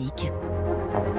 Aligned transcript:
Classique. 0.00 0.32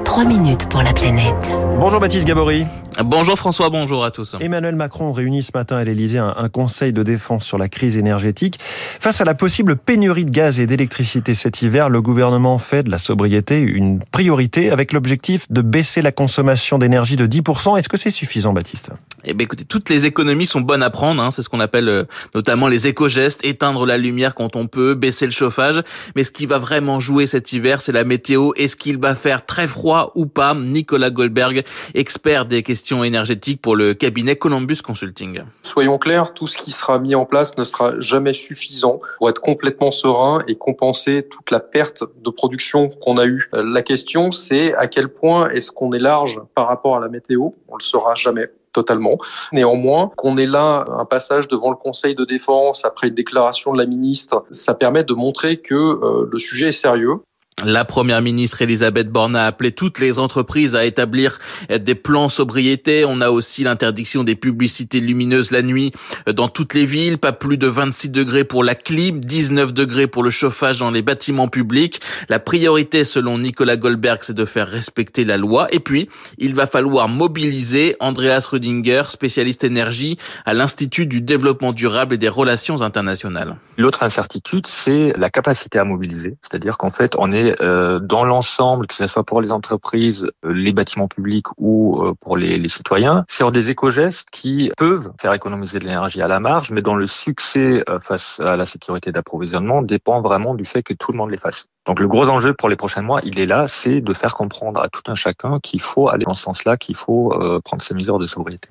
3 0.03 0.25
minutes 0.25 0.67
pour 0.69 0.81
la 0.81 0.93
planète. 0.93 1.51
Bonjour 1.79 1.99
Baptiste 1.99 2.27
Gabory. 2.27 2.65
Bonjour 2.99 3.37
François, 3.37 3.69
bonjour 3.69 4.03
à 4.03 4.11
tous. 4.11 4.35
Emmanuel 4.41 4.75
Macron 4.75 5.11
réunit 5.11 5.43
ce 5.43 5.51
matin 5.53 5.77
à 5.77 5.83
l'Elysée 5.83 6.17
un, 6.17 6.35
un, 6.37 6.49
conseil 6.49 6.91
de 6.91 7.03
défense 7.03 7.45
sur 7.45 7.57
la 7.57 7.69
crise 7.69 7.95
énergétique. 7.95 8.59
Face 8.61 9.21
à 9.21 9.25
la 9.25 9.33
possible 9.33 9.77
pénurie 9.77 10.25
de 10.25 10.29
gaz 10.29 10.59
et 10.59 10.67
d'électricité 10.67 11.33
cet 11.33 11.61
hiver, 11.61 11.87
le 11.87 12.01
gouvernement 12.01 12.59
fait 12.59 12.83
de 12.83 12.91
la 12.91 12.97
sobriété 12.97 13.61
une 13.61 13.99
priorité 14.11 14.71
avec 14.71 14.91
l'objectif 14.91 15.49
de 15.49 15.61
baisser 15.61 16.01
la 16.01 16.11
consommation 16.11 16.77
d'énergie 16.77 17.15
de 17.15 17.25
10%. 17.25 17.77
Est-ce 17.77 17.87
que 17.87 17.97
c'est 17.97 18.11
suffisant 18.11 18.51
Baptiste? 18.51 18.91
Eh 19.23 19.33
bien, 19.33 19.45
écoutez, 19.45 19.63
toutes 19.63 19.89
les 19.89 20.05
économies 20.05 20.45
sont 20.45 20.61
bonnes 20.61 20.83
à 20.83 20.89
prendre. 20.89 21.23
Hein. 21.23 21.31
C'est 21.31 21.43
ce 21.43 21.49
qu'on 21.49 21.59
appelle 21.59 21.87
euh, 21.87 22.03
notamment 22.35 22.67
les 22.67 22.87
éco-gestes, 22.87 23.45
éteindre 23.45 23.85
la 23.85 23.97
lumière 23.97 24.35
quand 24.35 24.55
on 24.57 24.67
peut, 24.67 24.95
baisser 24.95 25.25
le 25.25 25.31
chauffage. 25.31 25.81
Mais 26.15 26.23
ce 26.25 26.31
qui 26.31 26.45
va 26.45 26.59
vraiment 26.59 26.99
jouer 26.99 27.25
cet 27.25 27.53
hiver, 27.53 27.81
c'est 27.81 27.93
la 27.93 28.03
météo. 28.03 28.51
Est-ce 28.57 28.75
qu'il 28.75 28.99
va 28.99 29.15
faire 29.15 29.45
très 29.45 29.67
froid 29.67 30.11
ou 30.15 30.25
pas? 30.25 30.53
Nicolas 30.55 31.09
Goldberg, 31.09 31.63
expert 31.93 32.45
des 32.45 32.63
questions 32.63 32.80
énergétiques 33.03 33.61
pour 33.61 33.75
le 33.75 33.93
cabinet 33.93 34.35
Columbus 34.35 34.77
Consulting. 34.83 35.43
Soyons 35.63 35.97
clairs, 35.97 36.33
tout 36.33 36.47
ce 36.47 36.57
qui 36.57 36.71
sera 36.71 36.99
mis 36.99 37.15
en 37.15 37.25
place 37.25 37.57
ne 37.57 37.63
sera 37.63 37.99
jamais 37.99 38.33
suffisant 38.33 38.99
pour 39.17 39.29
être 39.29 39.41
complètement 39.41 39.91
serein 39.91 40.43
et 40.47 40.55
compenser 40.55 41.27
toute 41.29 41.51
la 41.51 41.59
perte 41.59 42.03
de 42.23 42.29
production 42.29 42.89
qu'on 42.89 43.17
a 43.17 43.25
eue. 43.25 43.49
La 43.53 43.81
question, 43.81 44.31
c'est 44.31 44.73
à 44.73 44.87
quel 44.87 45.07
point 45.09 45.49
est-ce 45.49 45.71
qu'on 45.71 45.91
est 45.91 45.99
large 45.99 46.41
par 46.55 46.67
rapport 46.67 46.97
à 46.97 46.99
la 46.99 47.07
météo? 47.07 47.49
On 47.67 47.77
le 47.77 47.83
saura 47.83 48.15
jamais 48.15 48.49
totalement. 48.73 49.17
Néanmoins, 49.51 50.11
qu'on 50.15 50.37
est 50.37 50.45
là 50.45 50.85
un 50.87 51.05
passage 51.05 51.47
devant 51.47 51.69
le 51.69 51.75
Conseil 51.75 52.15
de 52.15 52.25
défense 52.25 52.85
après 52.85 53.07
une 53.09 53.13
déclaration 53.13 53.73
de 53.73 53.77
la 53.77 53.85
ministre, 53.85 54.45
ça 54.51 54.73
permet 54.73 55.03
de 55.03 55.13
montrer 55.13 55.57
que 55.57 55.75
euh, 55.75 56.29
le 56.31 56.39
sujet 56.39 56.69
est 56.69 56.71
sérieux. 56.71 57.17
La 57.65 57.85
première 57.85 58.23
ministre 58.23 58.63
Elisabeth 58.63 59.09
Borne 59.09 59.35
a 59.35 59.45
appelé 59.45 59.71
toutes 59.71 59.99
les 59.99 60.17
entreprises 60.17 60.75
à 60.75 60.83
établir 60.83 61.37
des 61.69 61.93
plans 61.93 62.27
sobriété. 62.27 63.05
On 63.05 63.21
a 63.21 63.29
aussi 63.29 63.63
l'interdiction 63.63 64.23
des 64.23 64.33
publicités 64.33 64.99
lumineuses 64.99 65.51
la 65.51 65.61
nuit 65.61 65.91
dans 66.25 66.47
toutes 66.47 66.73
les 66.73 66.87
villes. 66.87 67.19
Pas 67.19 67.33
plus 67.33 67.57
de 67.57 67.67
26 67.67 68.09
degrés 68.09 68.45
pour 68.45 68.63
la 68.63 68.73
clim, 68.73 69.19
19 69.19 69.73
degrés 69.73 70.07
pour 70.07 70.23
le 70.23 70.31
chauffage 70.31 70.79
dans 70.79 70.89
les 70.89 71.03
bâtiments 71.03 71.49
publics. 71.49 72.01
La 72.29 72.39
priorité, 72.39 73.03
selon 73.03 73.37
Nicolas 73.37 73.77
Goldberg, 73.77 74.19
c'est 74.21 74.33
de 74.33 74.45
faire 74.45 74.67
respecter 74.67 75.23
la 75.23 75.37
loi. 75.37 75.67
Et 75.71 75.79
puis, 75.79 76.09
il 76.39 76.55
va 76.55 76.65
falloir 76.65 77.09
mobiliser 77.09 77.95
Andreas 77.99 78.47
Rüdinger, 78.49 79.03
spécialiste 79.09 79.63
énergie 79.63 80.17
à 80.45 80.55
l'Institut 80.55 81.05
du 81.05 81.21
développement 81.21 81.73
durable 81.73 82.15
et 82.15 82.17
des 82.17 82.29
relations 82.29 82.81
internationales. 82.81 83.57
L'autre 83.77 84.01
incertitude, 84.01 84.65
c'est 84.65 85.13
la 85.15 85.29
capacité 85.29 85.77
à 85.77 85.85
mobiliser. 85.85 86.37
C'est-à-dire 86.41 86.79
qu'en 86.79 86.89
fait, 86.89 87.13
on 87.19 87.31
est 87.31 87.40
euh, 87.61 87.99
dans 87.99 88.23
l'ensemble, 88.23 88.87
que 88.87 88.93
ce 88.93 89.07
soit 89.07 89.23
pour 89.23 89.41
les 89.41 89.51
entreprises, 89.51 90.25
euh, 90.45 90.53
les 90.53 90.73
bâtiments 90.73 91.07
publics 91.07 91.47
ou 91.57 92.01
euh, 92.03 92.13
pour 92.19 92.37
les, 92.37 92.67
citoyens, 92.69 93.25
sur 93.29 93.51
des 93.51 93.69
éco-gestes 93.69 94.29
qui 94.31 94.71
peuvent 94.77 95.11
faire 95.19 95.33
économiser 95.33 95.79
de 95.79 95.85
l'énergie 95.85 96.21
à 96.21 96.27
la 96.27 96.39
marge, 96.39 96.71
mais 96.71 96.81
dont 96.81 96.95
le 96.95 97.07
succès 97.07 97.83
face 98.01 98.39
à 98.39 98.55
la 98.55 98.65
sécurité 98.65 99.11
d'approvisionnement 99.11 99.81
dépend 99.81 100.21
vraiment 100.21 100.55
du 100.55 100.65
fait 100.65 100.83
que 100.83 100.93
tout 100.93 101.11
le 101.11 101.17
monde 101.17 101.31
les 101.31 101.37
fasse. 101.37 101.65
Donc 101.85 101.99
le 101.99 102.07
gros 102.07 102.29
enjeu 102.29 102.53
pour 102.53 102.69
les 102.69 102.75
prochains 102.75 103.01
mois, 103.01 103.19
il 103.23 103.39
est 103.39 103.45
là, 103.45 103.67
c'est 103.67 104.01
de 104.01 104.13
faire 104.13 104.35
comprendre 104.35 104.81
à 104.81 104.89
tout 104.89 105.03
un 105.07 105.15
chacun 105.15 105.59
qu'il 105.59 105.81
faut 105.81 106.07
aller 106.07 106.25
dans 106.25 106.33
ce 106.33 106.43
sens-là, 106.43 106.77
qu'il 106.77 106.95
faut 106.95 107.33
prendre 107.63 107.81
ces 107.81 107.93
mesures 107.93 108.19
de 108.19 108.27
sobriété. 108.27 108.69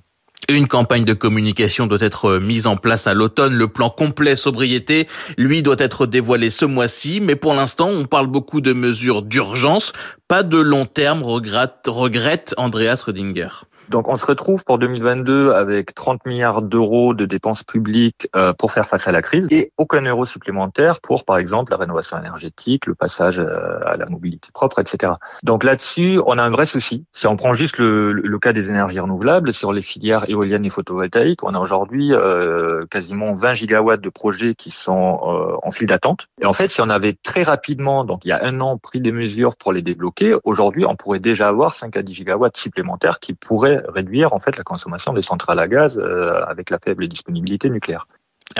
Une 0.50 0.66
campagne 0.66 1.04
de 1.04 1.12
communication 1.12 1.86
doit 1.86 2.00
être 2.00 2.38
mise 2.38 2.66
en 2.66 2.74
place 2.74 3.06
à 3.06 3.14
l'automne. 3.14 3.54
Le 3.54 3.68
plan 3.68 3.88
complet 3.88 4.34
sobriété, 4.34 5.06
lui, 5.38 5.62
doit 5.62 5.76
être 5.78 6.06
dévoilé 6.06 6.50
ce 6.50 6.64
mois-ci. 6.64 7.20
Mais 7.20 7.36
pour 7.36 7.54
l'instant, 7.54 7.88
on 7.88 8.04
parle 8.04 8.26
beaucoup 8.26 8.60
de 8.60 8.72
mesures 8.72 9.22
d'urgence, 9.22 9.92
pas 10.26 10.42
de 10.42 10.58
long 10.58 10.86
terme, 10.86 11.22
regrette, 11.22 12.54
Andreas 12.56 13.04
Rödinger. 13.06 13.48
Donc 13.91 14.08
on 14.08 14.16
se 14.16 14.24
retrouve 14.24 14.64
pour 14.64 14.78
2022 14.78 15.52
avec 15.52 15.94
30 15.94 16.24
milliards 16.24 16.62
d'euros 16.62 17.12
de 17.12 17.27
dépenses 17.27 17.64
publiques 17.64 18.28
euh, 18.36 18.52
pour 18.52 18.70
faire 18.70 18.86
face 18.86 19.08
à 19.08 19.12
la 19.12 19.20
crise 19.20 19.48
et 19.51 19.73
aucun 19.78 20.02
euro 20.02 20.24
supplémentaire 20.24 21.01
pour, 21.01 21.24
par 21.24 21.39
exemple, 21.39 21.73
la 21.73 21.77
rénovation 21.77 22.17
énergétique, 22.17 22.86
le 22.86 22.95
passage 22.95 23.40
euh, 23.40 23.80
à 23.84 23.96
la 23.98 24.06
mobilité 24.06 24.48
propre, 24.55 24.78
etc. 24.78 25.14
Donc 25.42 25.64
là-dessus, 25.64 26.20
on 26.24 26.39
a 26.39 26.42
un 26.42 26.51
vrai 26.51 26.67
souci. 26.67 27.05
Si 27.12 27.27
on 27.27 27.34
prend 27.34 27.52
juste 27.52 27.78
le, 27.78 28.12
le 28.12 28.39
cas 28.39 28.52
des 28.52 28.70
énergies 28.70 29.01
renouvelables, 29.01 29.52
sur 29.52 29.73
les 29.73 29.83
filières 29.83 30.28
éoliennes 30.30 30.64
et 30.64 30.70
photovoltaïques, 30.70 31.42
on 31.42 31.55
a 31.55 31.58
aujourd'hui 31.58 32.12
euh, 32.12 32.83
quasiment 32.90 33.34
20 33.34 33.55
gigawatts 33.55 34.01
de 34.01 34.08
projets 34.08 34.55
qui 34.55 34.70
sont 34.70 35.20
euh, 35.22 35.57
en 35.62 35.70
file 35.72 35.89
d'attente. 35.89 36.28
Et 36.40 36.46
en 36.46 36.52
fait, 36.52 36.68
si 36.68 36.80
on 36.80 36.89
avait 36.89 37.17
très 37.22 37.42
rapidement, 37.42 38.05
donc 38.05 38.24
il 38.24 38.28
y 38.28 38.33
a 38.33 38.45
un 38.45 38.61
an, 38.61 38.78
pris 38.78 39.01
des 39.01 39.12
mesures 39.12 39.57
pour 39.57 39.72
les 39.72 39.83
débloquer, 39.83 40.36
aujourd'hui, 40.45 40.84
on 40.86 40.95
pourrait 40.95 41.18
déjà 41.18 41.48
avoir 41.48 41.72
5 41.72 41.96
à 41.96 42.02
10 42.02 42.12
gigawatts 42.12 42.57
supplémentaires 42.57 43.18
qui 43.18 43.34
pourraient 43.34 43.80
réduire 43.89 44.33
en 44.35 44.41
fait 44.41 44.57
la 44.57 44.64
consommation 44.64 45.13
des 45.13 45.23
centrales 45.23 45.58
à 45.58 45.68
gaz 45.68 45.98
euh, 45.98 46.42
avec 46.46 46.70
la 46.70 46.79
faible 46.79 47.08
disponibilité 47.08 47.68
nucléaire. 47.70 48.07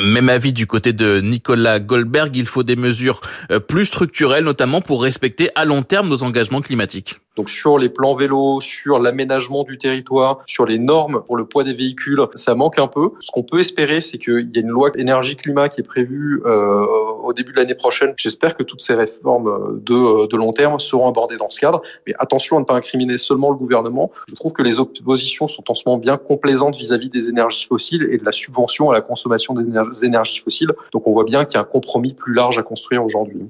Même 0.01 0.29
avis 0.29 0.53
du 0.53 0.69
côté 0.69 0.93
de 0.93 1.21
Nicolas 1.21 1.81
Goldberg, 1.81 2.37
il 2.37 2.47
faut 2.47 2.63
des 2.63 2.77
mesures 2.77 3.21
euh, 3.51 3.59
plus 3.59 3.87
structurelles, 3.87 4.45
notamment 4.45 4.81
pour 4.81 5.03
respecter 5.03 5.51
à 5.57 5.65
long 5.65 5.83
terme 5.83 6.09
nos 6.09 6.23
engagements 6.23 6.61
climatiques. 6.61 7.21
Donc 7.37 7.51
sur 7.51 7.77
les 7.77 7.89
plans 7.89 8.15
vélos, 8.15 8.61
sur 8.61 9.01
l'aménagement 9.01 9.65
du 9.65 9.79
territoire, 9.79 10.39
sur 10.47 10.65
les 10.65 10.79
normes 10.79 11.23
pour 11.27 11.37
le 11.37 11.45
poids 11.45 11.65
des 11.65 11.75
véhicules, 11.75 12.21
ça 12.35 12.55
manque 12.55 12.79
un 12.79 12.87
peu. 12.87 13.11
Ce 13.19 13.33
qu'on 13.33 13.43
peut 13.43 13.59
espérer, 13.59 14.01
c'est 14.01 14.19
qu'il 14.19 14.51
y 14.55 14.59
a 14.59 14.61
une 14.61 14.69
loi 14.69 14.91
énergie-climat 14.95 15.69
qui 15.69 15.81
est 15.81 15.85
prévue 15.85 16.41
euh, 16.47 16.87
au 17.31 17.33
début 17.33 17.53
de 17.53 17.57
l'année 17.57 17.75
prochaine. 17.75 18.13
J'espère 18.17 18.57
que 18.57 18.63
toutes 18.63 18.83
ces 18.83 18.95
réformes 18.95 19.81
de, 19.83 20.27
de 20.27 20.37
long 20.37 20.53
terme 20.53 20.79
seront 20.79 21.09
abordées 21.09 21.37
dans 21.37 21.49
ce 21.49 21.59
cadre. 21.59 21.83
Mais 22.07 22.15
attention 22.19 22.57
à 22.57 22.61
ne 22.61 22.65
pas 22.65 22.75
incriminer 22.75 23.19
seulement 23.19 23.51
le 23.51 23.57
gouvernement. 23.57 24.11
Je 24.29 24.35
trouve 24.35 24.53
que 24.53 24.63
les 24.63 24.79
oppositions 24.79 25.49
sont 25.49 25.65
en 25.71 25.75
ce 25.75 25.85
moment 25.87 25.99
bien 25.99 26.17
complaisantes 26.17 26.77
vis-à-vis 26.77 27.09
-vis 27.09 27.13
des 27.13 27.29
énergies 27.29 27.67
fossiles 27.67 28.09
et 28.11 28.19
de 28.19 28.25
la 28.25 28.33
subvention 28.33 28.91
à 28.91 28.95
la 28.95 29.01
consommation 29.01 29.55
des 29.55 30.05
énergies 30.05 30.41
fossiles. 30.41 30.73
Donc 30.93 31.07
on 31.07 31.13
voit 31.13 31.25
bien 31.25 31.45
qu'il 31.45 31.55
y 31.55 31.59
a 31.59 31.61
un 31.61 31.65
compromis 31.65 32.13
plus 32.13 32.35
large 32.35 32.59
à 32.59 32.63
construire 32.63 33.03
aujourd'hui. 33.05 33.43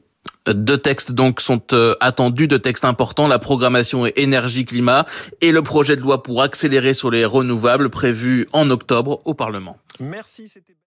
Deux 0.46 0.78
textes 0.78 1.12
donc 1.12 1.40
sont 1.40 1.62
euh, 1.72 1.94
attendus, 2.00 2.48
deux 2.48 2.58
textes 2.58 2.84
importants, 2.84 3.28
la 3.28 3.38
programmation 3.38 4.06
énergie-climat 4.06 5.06
et 5.40 5.52
le 5.52 5.62
projet 5.62 5.96
de 5.96 6.00
loi 6.00 6.22
pour 6.22 6.42
accélérer 6.42 6.94
sur 6.94 7.10
les 7.10 7.24
renouvelables 7.24 7.90
prévu 7.90 8.46
en 8.52 8.70
octobre 8.70 9.20
au 9.24 9.34
Parlement. 9.34 9.76
Merci, 10.00 10.48